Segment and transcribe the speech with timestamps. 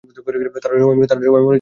[0.63, 1.15] তারা সবাই মরেছে।